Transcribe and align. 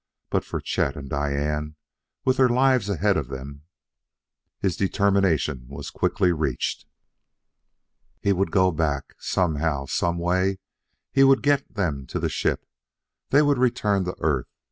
But 0.31 0.43
for 0.43 0.59
Chet, 0.59 0.95
and 0.95 1.07
Diane, 1.07 1.75
with 2.25 2.37
their 2.37 2.49
lives 2.49 2.89
ahead 2.89 3.17
of 3.17 3.27
them" 3.27 3.65
His 4.63 4.75
determination 4.75 5.67
was 5.67 5.91
quickly 5.91 6.31
reached. 6.31 6.87
He 8.19 8.33
would 8.33 8.49
go 8.49 8.71
back. 8.71 9.13
Somehow, 9.19 9.85
some 9.85 10.17
way, 10.17 10.57
he 11.11 11.23
would 11.23 11.43
get 11.43 11.75
them 11.75 12.07
to 12.07 12.19
the 12.19 12.29
ship. 12.29 12.65
They 13.29 13.43
would 13.43 13.59
return 13.59 14.03
to 14.05 14.15
Earth. 14.21 14.47